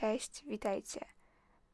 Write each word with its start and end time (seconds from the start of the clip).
Cześć, 0.00 0.44
witajcie. 0.46 1.00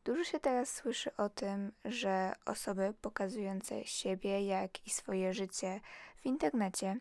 Dużo 0.04 0.24
się 0.24 0.40
teraz 0.40 0.72
słyszy 0.72 1.16
o 1.16 1.28
tym, 1.28 1.72
że 1.84 2.32
osoby 2.46 2.94
pokazujące 3.00 3.84
siebie, 3.84 4.46
jak 4.46 4.86
i 4.86 4.90
swoje 4.90 5.34
życie 5.34 5.80
w 6.16 6.26
internecie 6.26 6.96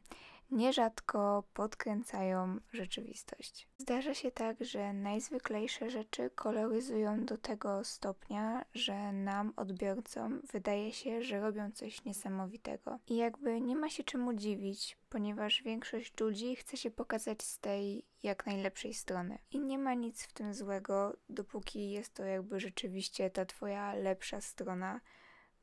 nierzadko 0.51 1.43
podkręcają 1.53 2.57
rzeczywistość. 2.71 3.67
Zdarza 3.77 4.13
się 4.13 4.31
tak, 4.31 4.57
że 4.63 4.93
najzwyklejsze 4.93 5.89
rzeczy 5.89 6.29
koloryzują 6.35 7.25
do 7.25 7.37
tego 7.37 7.83
stopnia, 7.83 8.65
że 8.73 9.11
nam, 9.11 9.53
odbiorcom, 9.55 10.41
wydaje 10.53 10.93
się, 10.93 11.23
że 11.23 11.39
robią 11.39 11.71
coś 11.71 12.05
niesamowitego. 12.05 12.99
I 13.07 13.15
jakby 13.15 13.61
nie 13.61 13.75
ma 13.75 13.89
się 13.89 14.03
czemu 14.03 14.33
dziwić, 14.33 14.97
ponieważ 15.09 15.63
większość 15.63 16.19
ludzi 16.19 16.55
chce 16.55 16.77
się 16.77 16.91
pokazać 16.91 17.43
z 17.43 17.59
tej 17.59 18.05
jak 18.23 18.45
najlepszej 18.45 18.93
strony. 18.93 19.37
I 19.51 19.59
nie 19.59 19.77
ma 19.77 19.93
nic 19.93 20.23
w 20.23 20.33
tym 20.33 20.53
złego, 20.53 21.17
dopóki 21.29 21.91
jest 21.91 22.13
to 22.13 22.23
jakby 22.23 22.59
rzeczywiście 22.59 23.29
ta 23.29 23.45
twoja 23.45 23.93
lepsza 23.93 24.41
strona. 24.41 25.01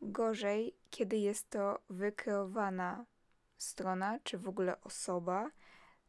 Gorzej, 0.01 0.77
kiedy 0.91 1.17
jest 1.17 1.51
to 1.51 1.79
wykreowana 1.91 3.05
strona, 3.59 4.19
czy 4.25 4.39
w 4.39 4.49
ogóle 4.49 4.81
osoba, 4.81 5.51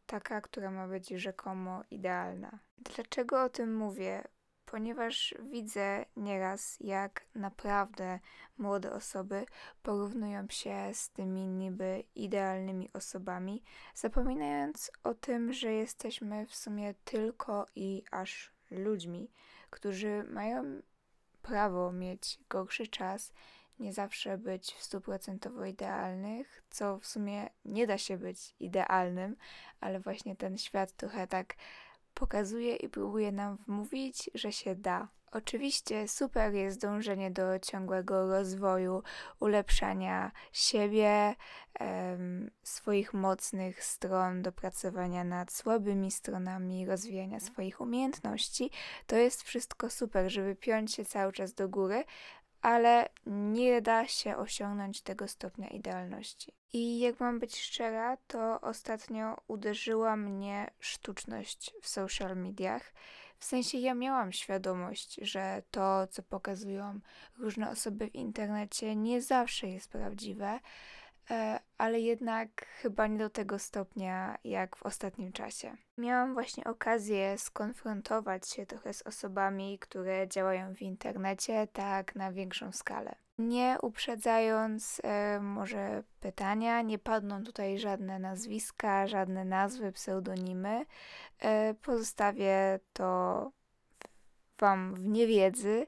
taka, 0.05 0.41
która 0.41 0.71
ma 0.71 0.87
być 0.87 1.09
rzekomo 1.09 1.83
idealna. 1.91 2.59
Dlaczego 2.77 3.43
o 3.43 3.49
tym 3.49 3.75
mówię? 3.75 4.23
Ponieważ 4.65 5.35
widzę 5.49 6.05
nieraz, 6.15 6.77
jak 6.79 7.25
naprawdę 7.35 8.19
młode 8.57 8.91
osoby 8.91 9.45
porównują 9.83 10.47
się 10.49 10.89
z 10.93 11.09
tymi 11.09 11.47
niby 11.47 12.03
idealnymi 12.15 12.89
osobami, 12.93 13.63
zapominając 13.95 14.91
o 15.03 15.13
tym, 15.13 15.53
że 15.53 15.73
jesteśmy 15.73 16.45
w 16.45 16.55
sumie 16.55 16.93
tylko 16.93 17.65
i 17.75 18.03
aż 18.11 18.51
ludźmi, 18.71 19.31
którzy 19.69 20.23
mają 20.29 20.81
prawo 21.41 21.91
mieć 21.91 22.39
gorszy 22.49 22.87
czas 22.87 23.33
nie 23.79 23.93
zawsze 23.93 24.37
być 24.37 24.73
w 24.73 24.83
stuprocentowo 24.83 25.65
idealnych, 25.65 26.63
co 26.69 26.99
w 26.99 27.05
sumie 27.05 27.49
nie 27.65 27.87
da 27.87 27.97
się 27.97 28.17
być 28.17 28.55
idealnym, 28.59 29.35
ale 29.79 29.99
właśnie 29.99 30.35
ten 30.35 30.57
świat 30.57 30.91
trochę 30.91 31.27
tak 31.27 31.55
pokazuje 32.13 32.75
i 32.75 32.89
próbuje 32.89 33.31
nam 33.31 33.57
wmówić, 33.57 34.29
że 34.33 34.51
się 34.51 34.75
da. 34.75 35.07
Oczywiście 35.31 36.07
super 36.07 36.53
jest 36.53 36.81
dążenie 36.81 37.31
do 37.31 37.59
ciągłego 37.59 38.29
rozwoju, 38.29 39.03
ulepszania 39.39 40.31
siebie, 40.51 41.35
em, 41.73 42.51
swoich 42.63 43.13
mocnych 43.13 43.83
stron, 43.83 44.41
dopracowania 44.41 45.23
nad 45.23 45.51
słabymi 45.51 46.11
stronami, 46.11 46.85
rozwijania 46.85 47.39
swoich 47.39 47.81
umiejętności. 47.81 48.71
To 49.07 49.15
jest 49.15 49.43
wszystko 49.43 49.89
super, 49.89 50.31
żeby 50.31 50.55
piąć 50.55 50.93
się 50.93 51.05
cały 51.05 51.33
czas 51.33 51.53
do 51.53 51.69
góry, 51.69 52.03
ale 52.61 53.09
nie 53.25 53.81
da 53.81 54.07
się 54.07 54.37
osiągnąć 54.37 55.01
tego 55.01 55.27
stopnia 55.27 55.67
idealności. 55.67 56.53
I 56.73 56.99
jak 56.99 57.19
mam 57.19 57.39
być 57.39 57.61
szczera, 57.61 58.17
to 58.27 58.61
ostatnio 58.61 59.37
uderzyła 59.47 60.15
mnie 60.15 60.71
sztuczność 60.79 61.73
w 61.81 61.87
social 61.87 62.37
mediach. 62.37 62.93
W 63.37 63.45
sensie 63.45 63.77
ja 63.77 63.93
miałam 63.93 64.31
świadomość, 64.31 65.19
że 65.21 65.63
to, 65.71 66.07
co 66.07 66.23
pokazują 66.23 66.99
różne 67.37 67.69
osoby 67.69 68.09
w 68.09 68.15
internecie, 68.15 68.95
nie 68.95 69.21
zawsze 69.21 69.67
jest 69.67 69.91
prawdziwe, 69.91 70.59
ale 71.77 71.99
jednak 71.99 72.49
chyba 72.81 73.07
nie 73.07 73.17
do 73.17 73.29
tego 73.29 73.59
stopnia 73.59 74.37
jak 74.43 74.75
w 74.75 74.83
ostatnim 74.83 75.31
czasie. 75.31 75.77
Miałam 75.97 76.33
właśnie 76.33 76.63
okazję 76.63 77.37
skonfrontować 77.37 78.49
się 78.49 78.65
trochę 78.65 78.93
z 78.93 79.01
osobami, 79.01 79.79
które 79.79 80.27
działają 80.27 80.75
w 80.75 80.81
internecie 80.81 81.67
tak 81.73 82.15
na 82.15 82.31
większą 82.31 82.71
skalę. 82.71 83.15
Nie 83.37 83.77
uprzedzając 83.81 85.01
e, 85.03 85.39
może 85.39 86.03
pytania, 86.19 86.81
nie 86.81 86.99
padną 86.99 87.43
tutaj 87.43 87.79
żadne 87.79 88.19
nazwiska, 88.19 89.07
żadne 89.07 89.45
nazwy, 89.45 89.91
pseudonimy. 89.91 90.85
E, 91.39 91.73
pozostawię 91.73 92.79
to 92.93 93.51
Wam 94.59 94.95
w 94.95 95.07
niewiedzy, 95.07 95.87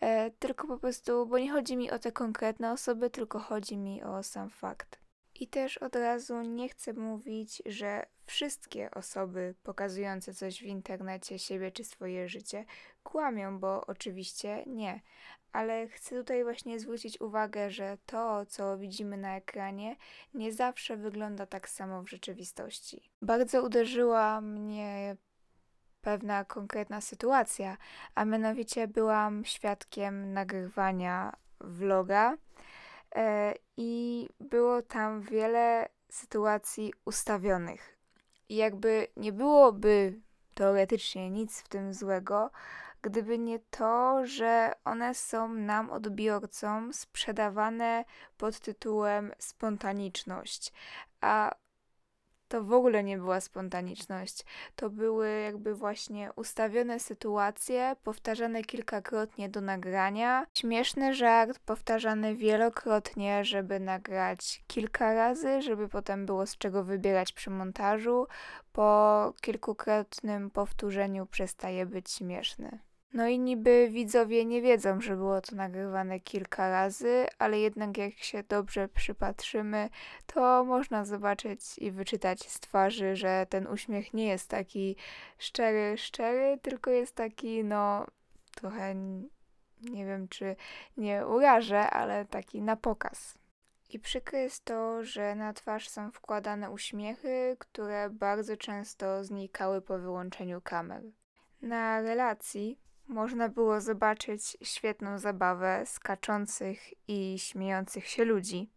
e, 0.00 0.30
tylko 0.30 0.66
po 0.66 0.78
prostu, 0.78 1.26
bo 1.26 1.38
nie 1.38 1.50
chodzi 1.50 1.76
mi 1.76 1.90
o 1.90 1.98
te 1.98 2.12
konkretne 2.12 2.72
osoby, 2.72 3.10
tylko 3.10 3.38
chodzi 3.38 3.76
mi 3.76 4.02
o 4.02 4.22
sam 4.22 4.50
fakt. 4.50 5.00
I 5.40 5.48
też 5.48 5.78
od 5.78 5.96
razu 5.96 6.42
nie 6.42 6.68
chcę 6.68 6.92
mówić, 6.92 7.62
że 7.66 8.06
wszystkie 8.26 8.90
osoby 8.90 9.54
pokazujące 9.62 10.34
coś 10.34 10.60
w 10.60 10.66
internecie, 10.66 11.38
siebie 11.38 11.72
czy 11.72 11.84
swoje 11.84 12.28
życie, 12.28 12.64
kłamią, 13.02 13.58
bo 13.58 13.86
oczywiście 13.86 14.64
nie. 14.66 15.00
Ale 15.52 15.88
chcę 15.88 16.16
tutaj 16.16 16.44
właśnie 16.44 16.80
zwrócić 16.80 17.20
uwagę, 17.20 17.70
że 17.70 17.98
to, 18.06 18.46
co 18.46 18.78
widzimy 18.78 19.16
na 19.16 19.36
ekranie, 19.36 19.96
nie 20.34 20.52
zawsze 20.52 20.96
wygląda 20.96 21.46
tak 21.46 21.68
samo 21.68 22.02
w 22.02 22.10
rzeczywistości. 22.10 23.10
Bardzo 23.22 23.62
uderzyła 23.62 24.40
mnie 24.40 25.16
pewna 26.00 26.44
konkretna 26.44 27.00
sytuacja, 27.00 27.76
a 28.14 28.24
mianowicie 28.24 28.88
byłam 28.88 29.44
świadkiem 29.44 30.32
nagrywania 30.32 31.36
vloga 31.60 32.36
e, 33.14 33.54
i 33.76 34.28
było 34.40 34.82
tam 34.82 35.22
wiele 35.22 35.88
sytuacji 36.10 36.92
ustawionych. 37.04 37.98
I 38.48 38.56
jakby 38.56 39.06
nie 39.16 39.32
byłoby 39.32 40.20
teoretycznie 40.54 41.30
nic 41.30 41.60
w 41.60 41.68
tym 41.68 41.94
złego, 41.94 42.50
gdyby 43.02 43.38
nie 43.38 43.58
to, 43.58 44.26
że 44.26 44.72
one 44.84 45.14
są 45.14 45.48
nam, 45.48 45.90
odbiorcom, 45.90 46.92
sprzedawane 46.92 48.04
pod 48.36 48.60
tytułem 48.60 49.32
spontaniczność. 49.38 50.72
A 51.20 51.54
to 52.50 52.64
w 52.64 52.72
ogóle 52.72 53.04
nie 53.04 53.18
była 53.18 53.40
spontaniczność. 53.40 54.44
To 54.76 54.90
były 54.90 55.40
jakby 55.40 55.74
właśnie 55.74 56.30
ustawione 56.36 57.00
sytuacje, 57.00 57.96
powtarzane 58.04 58.62
kilkakrotnie 58.62 59.48
do 59.48 59.60
nagrania. 59.60 60.46
Śmieszny 60.54 61.14
żart, 61.14 61.58
powtarzany 61.58 62.36
wielokrotnie, 62.36 63.44
żeby 63.44 63.80
nagrać 63.80 64.62
kilka 64.66 65.14
razy, 65.14 65.62
żeby 65.62 65.88
potem 65.88 66.26
było 66.26 66.46
z 66.46 66.58
czego 66.58 66.84
wybierać 66.84 67.32
przy 67.32 67.50
montażu. 67.50 68.26
Po 68.72 69.32
kilkukrotnym 69.40 70.50
powtórzeniu 70.50 71.26
przestaje 71.26 71.86
być 71.86 72.10
śmieszny. 72.10 72.89
No 73.12 73.28
i 73.28 73.38
niby 73.38 73.88
widzowie 73.90 74.44
nie 74.44 74.62
wiedzą, 74.62 75.00
że 75.00 75.16
było 75.16 75.40
to 75.40 75.56
nagrywane 75.56 76.20
kilka 76.20 76.70
razy, 76.70 77.26
ale 77.38 77.58
jednak 77.58 77.98
jak 77.98 78.18
się 78.18 78.42
dobrze 78.42 78.88
przypatrzymy, 78.88 79.88
to 80.26 80.64
można 80.64 81.04
zobaczyć 81.04 81.78
i 81.78 81.90
wyczytać 81.90 82.48
z 82.48 82.60
twarzy, 82.60 83.16
że 83.16 83.46
ten 83.48 83.66
uśmiech 83.66 84.14
nie 84.14 84.26
jest 84.26 84.48
taki 84.48 84.96
szczery, 85.38 85.98
szczery, 85.98 86.58
tylko 86.62 86.90
jest 86.90 87.14
taki, 87.14 87.64
no, 87.64 88.06
trochę 88.54 88.94
nie 89.82 90.06
wiem, 90.06 90.28
czy 90.28 90.56
nie 90.96 91.26
urażę, 91.26 91.90
ale 91.90 92.24
taki 92.24 92.62
na 92.62 92.76
pokaz. 92.76 93.38
I 93.90 93.98
przykre 93.98 94.42
jest 94.42 94.64
to, 94.64 95.04
że 95.04 95.34
na 95.34 95.52
twarz 95.52 95.88
są 95.88 96.10
wkładane 96.10 96.70
uśmiechy, 96.70 97.56
które 97.58 98.10
bardzo 98.10 98.56
często 98.56 99.24
znikały 99.24 99.82
po 99.82 99.98
wyłączeniu 99.98 100.60
kamer. 100.60 101.02
Na 101.62 102.00
relacji 102.00 102.78
można 103.10 103.48
było 103.48 103.80
zobaczyć 103.80 104.56
świetną 104.62 105.18
zabawę 105.18 105.82
skaczących 105.86 107.08
i 107.08 107.38
śmiejących 107.38 108.06
się 108.06 108.24
ludzi, 108.24 108.70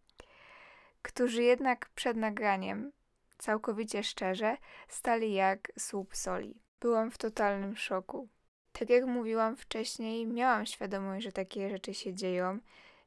którzy 1.02 1.42
jednak 1.42 1.88
przed 1.94 2.16
nagraniem, 2.16 2.92
całkowicie 3.38 4.02
szczerze, 4.02 4.56
stali 4.88 5.32
jak 5.32 5.72
słup 5.78 6.16
soli. 6.16 6.62
Byłam 6.80 7.10
w 7.10 7.18
totalnym 7.18 7.76
szoku. 7.76 8.28
Tak 8.72 8.90
jak 8.90 9.06
mówiłam 9.06 9.56
wcześniej, 9.56 10.26
miałam 10.26 10.66
świadomość, 10.66 11.24
że 11.24 11.32
takie 11.32 11.70
rzeczy 11.70 11.94
się 11.94 12.14
dzieją, 12.14 12.58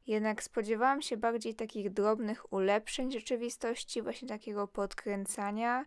jednak 0.08 0.44
spodziewałam 0.44 1.02
się 1.02 1.18
bardziej 1.18 1.56
takich 1.56 1.94
drobnych 1.94 2.54
ulepszeń 2.54 3.12
rzeczywistości, 3.12 4.02
właśnie 4.02 4.28
takiego 4.28 4.68
podkręcania, 4.68 5.86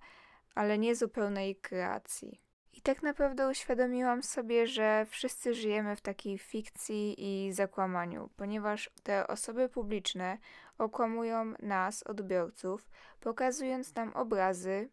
ale 0.54 0.78
nie 0.78 0.96
zupełnej 0.96 1.56
kreacji. 1.56 2.40
I 2.80 2.82
tak 2.82 3.02
naprawdę 3.02 3.48
uświadomiłam 3.48 4.22
sobie, 4.22 4.66
że 4.66 5.06
wszyscy 5.10 5.54
żyjemy 5.54 5.96
w 5.96 6.00
takiej 6.00 6.38
fikcji 6.38 7.14
i 7.18 7.52
zakłamaniu, 7.52 8.30
ponieważ 8.36 8.90
te 9.02 9.26
osoby 9.26 9.68
publiczne 9.68 10.38
okłamują 10.78 11.54
nas, 11.62 12.02
odbiorców, 12.02 12.90
pokazując 13.20 13.94
nam 13.94 14.12
obrazy, 14.12 14.88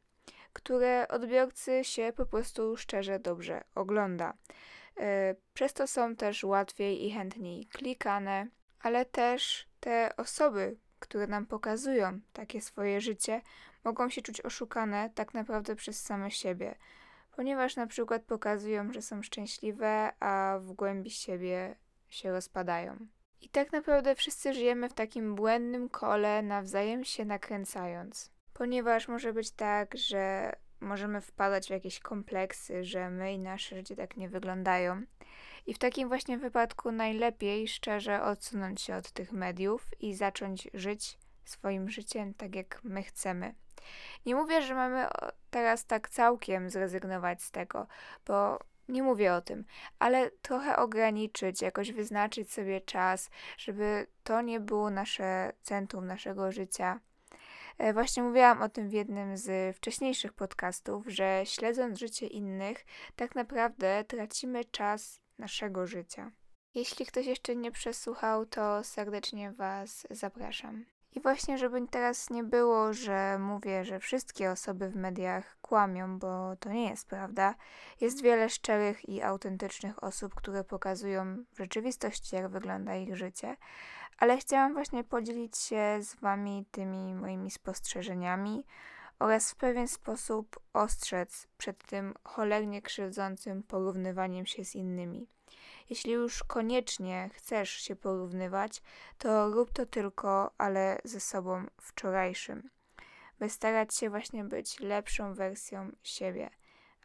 które 0.54 1.07
odbiorcy 1.07 1.84
się 1.84 2.13
po 2.16 2.25
prostu 2.25 2.78
szczerze 2.78 3.19
dobrze 3.19 3.63
ogląda. 3.75 4.33
E, 4.98 5.36
przez 5.54 5.74
to 5.74 5.88
są 5.88 6.16
też 6.16 6.44
łatwiej 6.44 7.06
i 7.06 7.12
chętniej 7.12 7.66
klikane, 7.66 8.48
ale 8.80 9.06
też 9.06 9.68
te 9.80 10.10
osoby, 10.18 10.78
które 11.00 11.28
nam 11.28 11.45
pokazują 11.45 12.19
takie 12.33 12.62
swoje 12.62 13.01
życie, 13.01 13.42
mogą 13.83 14.10
się 14.10 14.22
czuć 14.22 14.42
oszukane 14.42 15.10
tak 15.16 15.33
naprawdę 15.33 15.75
przez 15.75 16.01
same 16.04 16.31
siebie 16.31 16.75
ponieważ 17.38 17.75
na 17.75 17.88
przykład 17.88 18.24
pokazują, 18.24 18.94
że 18.94 19.01
są 19.01 19.24
szczęśliwe, 19.24 20.12
a 20.19 20.60
w 20.62 20.74
głębi 20.74 21.10
siebie 21.10 21.75
się 22.10 22.31
rozpadają. 22.31 22.98
I 23.42 23.50
tak 23.50 23.72
naprawdę 23.72 24.16
wszyscy 24.16 24.54
żyjemy 24.54 24.89
w 24.89 24.94
takim 24.94 25.36
błędnym 25.36 25.89
kole, 25.89 26.42
nawzajem 26.42 27.04
się 27.04 27.25
nakręcając. 27.25 28.31
Ponieważ 28.54 29.07
może 29.07 29.34
być 29.34 29.51
tak, 29.51 29.98
że 29.98 30.56
możemy 30.80 31.22
wpadać 31.22 31.68
w 31.68 31.69
jakieś 31.69 32.00
kompleksy, 32.00 32.84
że 32.84 33.10
my 33.10 33.34
i 33.34 33.40
nasze 33.40 33.75
życie 33.75 33.95
tak 33.95 34.18
nie 34.18 34.30
wyglądają. 34.30 35.01
I 35.68 35.74
w 35.74 35.78
takim 35.78 36.07
właśnie 36.07 36.38
wypadku 36.38 36.92
najlepiej 36.92 37.68
szczerze 37.68 38.24
odsunąć 38.24 38.81
się 38.81 38.95
od 38.95 39.12
tych 39.12 39.31
mediów 39.31 39.90
i 40.00 40.16
zacząć 40.16 40.69
żyć 40.74 41.18
swoim 41.50 41.90
życiem 41.90 42.34
tak, 42.34 42.56
jak 42.56 42.80
my 42.84 43.04
chcemy. 43.04 43.56
Nie 44.26 44.36
mówię, 44.36 44.62
że 44.62 44.76
mamy 44.76 45.08
teraz 45.50 45.86
tak 45.86 46.10
całkiem 46.10 46.70
zrezygnować 46.70 47.44
z 47.44 47.52
tego, 47.52 47.88
bo 48.26 48.60
nie 48.90 49.04
mówię 49.04 49.34
o 49.34 49.42
tym, 49.42 49.66
ale 50.00 50.32
trochę 50.32 50.78
ograniczyć, 50.78 51.62
jakoś 51.62 51.92
wyznaczyć 51.92 52.54
sobie 52.54 52.82
czas, 52.82 53.30
żeby 53.58 54.08
to 54.24 54.42
nie 54.42 54.60
było 54.60 54.90
nasze 54.90 55.54
centrum 55.62 56.08
naszego 56.08 56.52
życia. 56.52 57.00
E, 57.78 57.94
właśnie 57.94 58.24
mówiłam 58.24 58.62
o 58.62 58.70
tym 58.70 58.90
w 58.90 58.94
jednym 58.94 59.38
z 59.38 59.78
wcześniejszych 59.78 60.34
podcastów, 60.34 61.08
że 61.08 61.42
śledząc 61.46 62.00
życie 62.00 62.28
innych, 62.28 62.86
tak 63.16 63.36
naprawdę 63.36 64.04
tracimy 64.04 64.66
czas 64.66 65.22
naszego 65.38 65.88
życia. 65.88 66.32
Jeśli 66.76 67.06
ktoś 67.06 67.26
jeszcze 67.26 67.56
nie 67.56 67.72
przesłuchał, 67.72 68.46
to 68.46 68.84
serdecznie 68.84 69.52
Was 69.52 70.08
zapraszam. 70.12 70.97
I 71.15 71.21
właśnie, 71.21 71.57
żeby 71.57 71.88
teraz 71.88 72.30
nie 72.30 72.44
było, 72.44 72.94
że 72.94 73.39
mówię, 73.39 73.86
że 73.86 74.00
wszystkie 74.00 74.51
osoby 74.51 74.89
w 74.89 74.95
mediach 74.95 75.57
kłamią, 75.62 76.19
bo 76.19 76.56
to 76.56 76.69
nie 76.69 76.89
jest 76.89 77.07
prawda. 77.07 77.56
Jest 78.01 78.21
wiele 78.21 78.50
szczerych 78.50 79.09
i 79.09 79.21
autentycznych 79.21 80.04
osób, 80.04 80.36
które 80.36 80.63
pokazują 80.63 81.44
w 81.54 81.57
rzeczywistości, 81.57 82.36
jak 82.36 82.48
wygląda 82.48 82.95
ich 82.95 83.15
życie, 83.15 83.57
ale 84.18 84.38
chciałam 84.38 84.74
właśnie 84.74 85.04
podzielić 85.04 85.57
się 85.57 85.98
z 86.01 86.15
Wami 86.15 86.65
tymi 86.71 87.15
moimi 87.15 87.51
spostrzeżeniami 87.51 88.65
oraz 89.19 89.51
w 89.51 89.56
pewien 89.56 89.88
sposób 89.88 90.59
ostrzec 90.74 91.48
przed 91.57 91.83
tym 91.83 92.13
cholernie 92.24 92.81
krzywdzącym 92.81 93.63
porównywaniem 93.63 94.45
się 94.45 94.65
z 94.65 94.75
innymi. 94.75 95.27
Jeśli 95.89 96.12
już 96.12 96.44
koniecznie 96.44 97.30
chcesz 97.34 97.69
się 97.69 97.95
porównywać, 97.95 98.81
to 99.18 99.50
rób 99.50 99.72
to 99.72 99.86
tylko, 99.86 100.51
ale 100.57 101.01
ze 101.04 101.19
sobą 101.19 101.66
wczorajszym, 101.81 102.69
by 103.39 103.50
starać 103.50 103.95
się 103.95 104.10
właśnie 104.10 104.44
być 104.44 104.80
lepszą 104.80 105.34
wersją 105.34 105.92
siebie, 106.04 106.50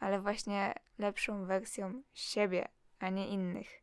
ale 0.00 0.20
właśnie 0.20 0.75
lepszą 0.99 1.44
wersją 1.44 2.02
siebie, 2.14 2.69
a 2.99 3.11
nie 3.11 3.29
innych. 3.29 3.82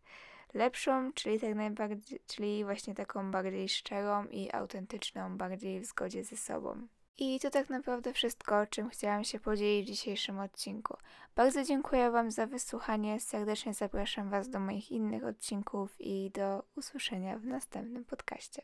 Lepszą, 0.53 1.13
czyli 1.13 1.39
tak 1.39 1.55
najbardziej, 1.55 2.19
czyli 2.27 2.63
właśnie 2.63 2.95
taką 2.95 3.31
bardziej 3.31 3.69
szczerą 3.69 4.25
i 4.25 4.51
autentyczną, 4.51 5.37
bardziej 5.37 5.79
w 5.79 5.85
zgodzie 5.85 6.23
ze 6.23 6.37
sobą. 6.37 6.87
I 7.21 7.39
to 7.39 7.49
tak 7.49 7.69
naprawdę 7.69 8.13
wszystko, 8.13 8.67
czym 8.67 8.89
chciałam 8.89 9.23
się 9.23 9.39
podzielić 9.39 9.85
w 9.85 9.87
dzisiejszym 9.87 10.39
odcinku. 10.39 10.97
Bardzo 11.35 11.63
dziękuję 11.63 12.11
Wam 12.11 12.31
za 12.31 12.45
wysłuchanie. 12.47 13.19
Serdecznie 13.19 13.73
zapraszam 13.73 14.29
Was 14.29 14.49
do 14.49 14.59
moich 14.59 14.91
innych 14.91 15.23
odcinków 15.23 15.95
i 16.01 16.31
do 16.31 16.63
usłyszenia 16.75 17.39
w 17.39 17.45
następnym 17.45 18.05
podcaście. 18.05 18.61